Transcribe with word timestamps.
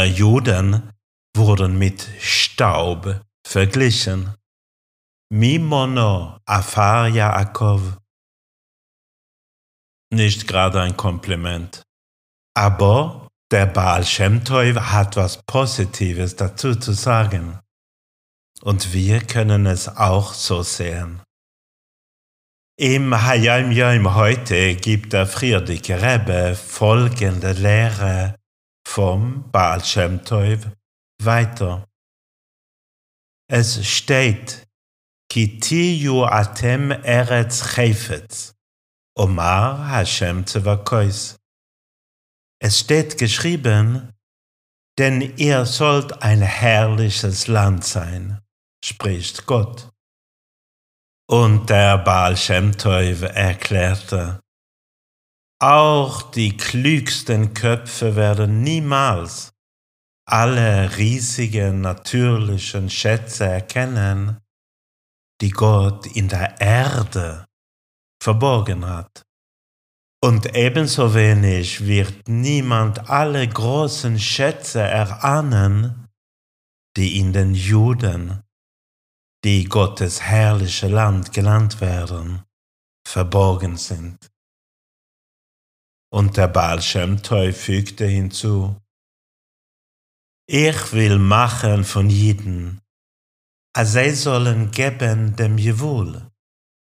Juden 0.00 0.90
wurden 1.36 1.78
mit 1.78 2.08
Staub 2.20 3.20
verglichen. 3.46 4.34
Mimono 5.30 6.38
Afar 6.44 7.08
Yaakov. 7.08 7.98
Nicht 10.12 10.46
gerade 10.46 10.80
ein 10.82 10.96
Kompliment. 10.96 11.82
Aber 12.54 13.28
der 13.50 13.66
Baal 13.66 14.04
Shem 14.04 14.44
Tov 14.44 14.76
hat 14.76 15.16
was 15.16 15.42
Positives 15.44 16.36
dazu 16.36 16.74
zu 16.74 16.92
sagen. 16.92 17.58
Und 18.62 18.92
wir 18.92 19.20
können 19.20 19.66
es 19.66 19.88
auch 19.88 20.34
so 20.34 20.62
sehen. 20.62 21.22
Im 22.78 23.14
Hayam 23.14 23.70
Yom 23.72 24.14
heute 24.14 24.74
gibt 24.76 25.12
der 25.12 25.26
Friedrich 25.26 25.90
Rebbe 25.90 26.54
folgende 26.54 27.52
Lehre 27.52 28.34
vom 28.92 29.50
Baal 29.50 29.82
Shem 29.82 30.22
Tov 30.22 30.70
weiter. 31.22 31.88
Es 33.50 33.86
steht, 33.88 34.68
Kitiyu 35.30 36.24
atem 36.24 36.90
eretz 36.90 37.74
chayfetz, 37.74 38.54
Omar 39.16 39.88
Hashem 39.88 40.44
Tzevakois. 40.44 41.36
Es 42.60 42.80
steht 42.80 43.16
geschrieben, 43.16 44.12
denn 44.98 45.22
ihr 45.38 45.64
sollt 45.64 46.22
ein 46.22 46.42
herrliches 46.42 47.46
Land 47.46 47.84
sein, 47.84 48.42
spricht 48.84 49.46
Gott. 49.46 49.88
Und 51.30 51.70
der 51.70 51.96
Baal 51.96 52.36
Shem 52.36 52.76
Tov 52.76 53.22
erklärte, 53.22 54.41
auch 55.62 56.22
die 56.22 56.56
klügsten 56.56 57.54
Köpfe 57.54 58.16
werden 58.16 58.62
niemals 58.62 59.52
alle 60.26 60.96
riesigen 60.96 61.80
natürlichen 61.82 62.90
Schätze 62.90 63.44
erkennen, 63.44 64.38
die 65.40 65.50
Gott 65.50 66.06
in 66.06 66.28
der 66.28 66.60
Erde 66.60 67.46
verborgen 68.20 68.84
hat. 68.86 69.22
Und 70.20 70.56
ebenso 70.56 71.14
wenig 71.14 71.86
wird 71.86 72.28
niemand 72.28 73.08
alle 73.08 73.46
großen 73.46 74.18
Schätze 74.18 74.80
erahnen, 74.80 76.08
die 76.96 77.18
in 77.18 77.32
den 77.32 77.54
Juden, 77.54 78.42
die 79.44 79.64
Gottes 79.64 80.22
herrliche 80.22 80.88
Land 80.88 81.32
genannt 81.32 81.80
werden, 81.80 82.42
verborgen 83.06 83.76
sind. 83.76 84.31
Und 86.12 86.36
der 86.36 86.48
Baal 86.48 86.82
Shem 86.82 87.22
Tov 87.22 87.56
fügte 87.56 88.04
hinzu, 88.04 88.76
ich 90.46 90.92
will 90.92 91.18
machen 91.18 91.84
von 91.84 92.10
jeden, 92.10 92.82
als 93.74 93.94
sie 93.94 94.10
sollen 94.10 94.70
geben 94.70 95.34
dem 95.36 95.56
Jewul, 95.56 96.30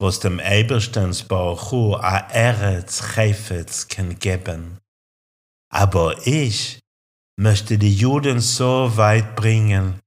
was 0.00 0.20
dem 0.20 0.40
Eberstens 0.40 1.24
Baruchu 1.24 1.94
a 1.96 2.16
Eretz 2.30 3.02
Chayfetz 3.14 3.88
kann 3.88 4.18
geben. 4.18 4.78
Aber 5.70 6.26
ich 6.26 6.80
möchte 7.38 7.76
die 7.76 7.94
Juden 7.94 8.40
so 8.40 8.96
weit 8.96 9.36
bringen, 9.36 10.00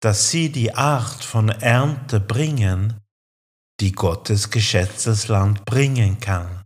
dass 0.00 0.30
sie 0.30 0.50
die 0.50 0.74
Art 0.74 1.22
von 1.22 1.48
Ernte 1.48 2.18
bringen, 2.18 3.00
die 3.78 3.92
Gottes 3.92 4.50
geschätztes 4.50 5.28
Land 5.28 5.64
bringen 5.64 6.18
kann. 6.18 6.61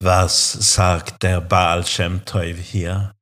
Was 0.00 0.52
sagt 0.52 1.24
der 1.24 1.40
Baal 1.40 1.84
Shem 1.84 2.24
Tov 2.24 2.56
hier? 2.58 3.16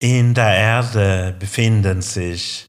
In 0.00 0.32
der 0.32 0.56
Erde 0.56 1.36
befinden 1.36 2.02
sich, 2.02 2.68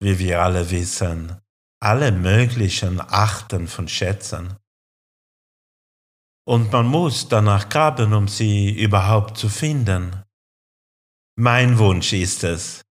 wie 0.00 0.18
wir 0.18 0.40
alle 0.40 0.70
wissen, 0.70 1.38
alle 1.80 2.12
möglichen 2.12 3.00
Arten 3.00 3.68
von 3.68 3.88
Schätzen. 3.88 4.56
Und 6.46 6.72
man 6.72 6.86
muss 6.86 7.28
danach 7.28 7.68
graben, 7.68 8.14
um 8.14 8.26
sie 8.26 8.70
überhaupt 8.70 9.36
zu 9.36 9.50
finden. 9.50 10.22
Mein 11.36 11.78
Wunsch 11.78 12.14
ist 12.14 12.42
es, 12.42 12.82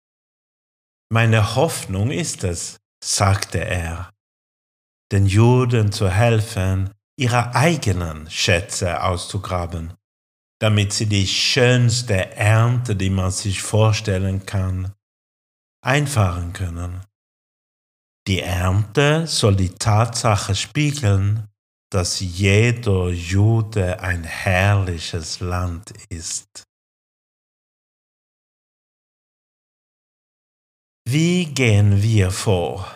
meine 1.11 1.57
Hoffnung 1.57 2.11
ist 2.11 2.45
es, 2.45 2.79
sagte 3.03 3.65
er, 3.65 4.11
den 5.11 5.27
Juden 5.27 5.91
zu 5.91 6.09
helfen, 6.11 6.95
ihre 7.21 7.55
eigenen 7.55 8.31
Schätze 8.31 9.03
auszugraben 9.03 9.95
damit 10.61 10.93
sie 10.93 11.07
die 11.07 11.27
schönste 11.27 12.37
Ernte, 12.37 12.95
die 12.95 13.11
man 13.11 13.31
sich 13.31 13.63
vorstellen 13.63 14.45
kann, 14.45 14.95
einfahren 15.83 16.53
können. 16.53 17.05
Die 18.29 18.41
Ernte 18.41 19.27
soll 19.27 19.57
die 19.57 19.71
Tatsache 19.71 20.55
spiegeln, 20.55 21.49
dass 21.91 22.21
jeder 22.21 23.09
Jude 23.09 24.01
ein 24.01 24.23
herrliches 24.23 25.41
Land 25.41 25.93
ist. 26.11 26.63
Wie 31.09 31.47
gehen 31.47 32.03
wir 32.03 32.31
vor, 32.31 32.87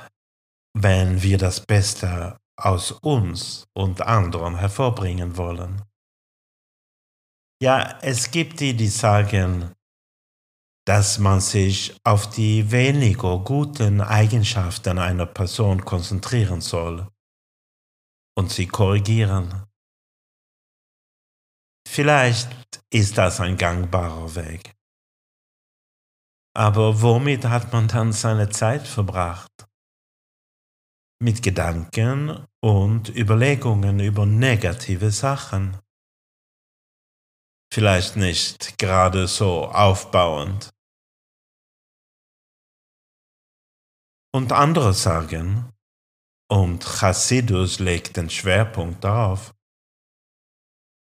wenn 0.76 1.22
wir 1.22 1.38
das 1.38 1.64
Beste 1.64 2.38
aus 2.56 2.92
uns 2.92 3.66
und 3.74 4.00
anderen 4.02 4.56
hervorbringen 4.58 5.36
wollen? 5.36 5.82
Ja, 7.62 7.98
es 8.02 8.30
gibt 8.30 8.60
die, 8.60 8.74
die 8.74 8.88
sagen, 8.88 9.74
dass 10.86 11.18
man 11.18 11.40
sich 11.40 11.96
auf 12.04 12.28
die 12.28 12.70
weniger 12.70 13.38
guten 13.38 14.00
Eigenschaften 14.00 14.98
einer 14.98 15.26
Person 15.26 15.84
konzentrieren 15.84 16.60
soll 16.60 17.08
und 18.36 18.50
sie 18.50 18.66
korrigieren. 18.66 19.64
Vielleicht 21.88 22.50
ist 22.90 23.16
das 23.16 23.40
ein 23.40 23.56
gangbarer 23.56 24.34
Weg. 24.34 24.74
Aber 26.56 27.00
womit 27.00 27.44
hat 27.46 27.72
man 27.72 27.88
dann 27.88 28.12
seine 28.12 28.48
Zeit 28.50 28.86
verbracht? 28.86 29.53
Mit 31.20 31.42
Gedanken 31.42 32.46
und 32.60 33.08
Überlegungen 33.08 34.00
über 34.00 34.26
negative 34.26 35.10
Sachen 35.10 35.78
vielleicht 37.74 38.14
nicht 38.14 38.78
gerade 38.78 39.26
so 39.26 39.66
aufbauend. 39.66 40.70
Und 44.32 44.52
andere 44.52 44.94
sagen, 44.94 45.72
und 46.48 46.84
Chassidus 46.84 47.80
legt 47.80 48.16
den 48.16 48.30
Schwerpunkt 48.30 49.02
darauf, 49.02 49.54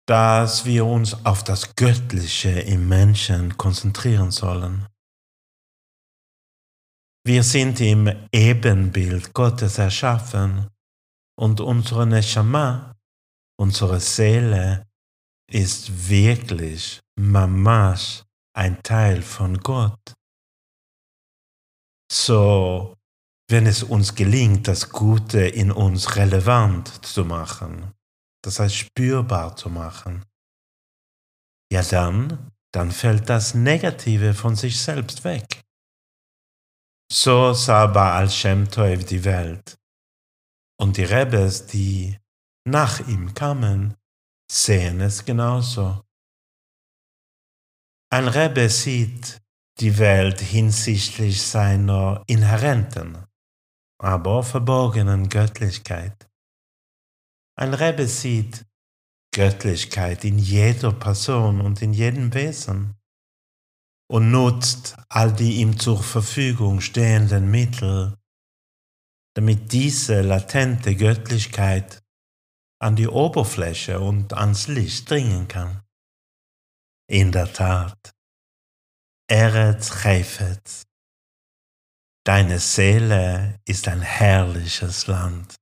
dass 0.08 0.66
wir 0.66 0.86
uns 0.86 1.26
auf 1.26 1.44
das 1.44 1.76
Göttliche 1.76 2.50
im 2.50 2.88
Menschen 2.88 3.58
konzentrieren 3.58 4.32
sollen. 4.32 4.88
Wir 7.28 7.44
sind 7.44 7.82
im 7.82 8.08
Ebenbild 8.32 9.34
Gottes 9.34 9.80
erschaffen 9.80 10.70
und 11.38 11.60
unsere 11.60 12.08
Neshama, 12.08 12.96
unsere 13.60 14.00
Seele, 14.00 14.88
ist 15.52 16.08
wirklich 16.08 17.02
Mamash 17.20 18.24
ein 18.56 18.82
Teil 18.82 19.22
von 19.22 19.58
Gott. 19.58 20.14
So, 22.10 22.96
wenn 23.50 23.66
es 23.66 23.84
uns 23.84 24.16
gelingt, 24.16 24.70
das 24.70 24.90
Gute 24.90 25.42
in 25.42 25.74
uns 25.74 26.16
relevant 26.16 27.06
zu 27.06 27.26
machen, 27.26 27.92
das 28.42 28.62
heißt 28.62 28.76
spürbar 28.76 29.54
zu 29.58 29.70
machen, 29.70 30.24
ja 31.74 31.82
dann, 31.82 32.52
dann 32.74 32.90
fällt 32.90 33.28
das 33.28 33.54
Negative 33.54 34.34
von 34.34 34.56
sich 34.56 34.80
selbst 34.80 35.26
weg. 35.26 35.67
So 37.20 37.52
sah 37.54 37.88
Baal 37.88 38.30
Shem 38.30 38.70
Tov 38.70 39.04
die 39.04 39.24
Welt. 39.24 39.80
Und 40.80 40.98
die 40.98 41.04
Rebbes, 41.04 41.66
die 41.66 42.16
nach 42.64 43.00
ihm 43.08 43.34
kamen, 43.34 43.96
sehen 44.52 45.02
es 45.02 45.26
genauso. 45.26 46.04
Ein 48.12 48.28
Rebbe 48.28 48.70
sieht 48.70 49.42
die 49.80 49.98
Welt 49.98 50.42
hinsichtlich 50.42 51.42
seiner 51.42 52.24
inhärenten, 52.28 53.26
aber 54.00 54.44
verborgenen 54.44 55.28
Göttlichkeit. 55.28 56.30
Ein 57.56 57.74
Rebbe 57.74 58.08
sieht 58.08 58.64
Göttlichkeit 59.34 60.24
in 60.24 60.38
jeder 60.38 60.94
Person 60.94 61.62
und 61.62 61.82
in 61.82 61.94
jedem 61.94 62.32
Wesen 62.36 62.97
und 64.10 64.32
nutzt 64.32 64.96
all 65.10 65.34
die 65.34 65.58
ihm 65.58 65.80
zur 65.80 66.02
Verfügung 66.02 66.82
stehenden 66.82 67.52
Mittel, 67.52 68.18
damit 69.36 69.72
diese 69.72 70.22
latente 70.22 70.96
Göttlichkeit 70.96 72.02
an 72.80 72.96
die 72.96 73.08
Oberfläche 73.08 74.00
und 74.00 74.34
ans 74.34 74.68
Licht 74.68 75.10
dringen 75.10 75.48
kann. 75.48 75.84
In 77.10 77.32
der 77.32 77.52
Tat, 77.52 78.12
Eretz 79.30 79.90
Chayfetz, 79.90 80.86
deine 82.26 82.60
Seele 82.60 83.60
ist 83.66 83.88
ein 83.88 84.02
herrliches 84.02 85.08
Land. 85.08 85.56